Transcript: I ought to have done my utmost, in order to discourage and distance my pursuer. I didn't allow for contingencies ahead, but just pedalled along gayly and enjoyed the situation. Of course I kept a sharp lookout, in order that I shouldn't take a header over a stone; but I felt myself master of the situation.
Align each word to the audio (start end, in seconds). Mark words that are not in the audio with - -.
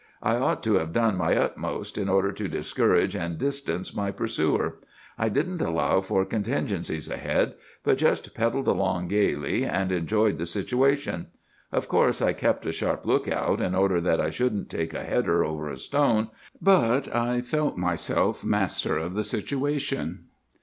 I 0.23 0.37
ought 0.37 0.63
to 0.63 0.79
have 0.79 0.93
done 0.93 1.15
my 1.15 1.37
utmost, 1.37 1.95
in 1.95 2.09
order 2.09 2.31
to 2.31 2.47
discourage 2.47 3.15
and 3.15 3.37
distance 3.37 3.93
my 3.93 4.09
pursuer. 4.09 4.79
I 5.15 5.29
didn't 5.29 5.61
allow 5.61 6.01
for 6.01 6.25
contingencies 6.25 7.07
ahead, 7.07 7.53
but 7.83 7.99
just 7.99 8.33
pedalled 8.33 8.67
along 8.67 9.09
gayly 9.09 9.63
and 9.63 9.91
enjoyed 9.91 10.39
the 10.39 10.47
situation. 10.47 11.27
Of 11.71 11.87
course 11.87 12.19
I 12.19 12.33
kept 12.33 12.65
a 12.65 12.71
sharp 12.71 13.05
lookout, 13.05 13.61
in 13.61 13.75
order 13.75 14.01
that 14.01 14.19
I 14.19 14.31
shouldn't 14.31 14.71
take 14.71 14.95
a 14.95 15.03
header 15.03 15.45
over 15.45 15.69
a 15.69 15.77
stone; 15.77 16.29
but 16.59 17.15
I 17.15 17.41
felt 17.41 17.77
myself 17.77 18.43
master 18.43 18.97
of 18.97 19.13
the 19.13 19.23
situation. 19.23 20.23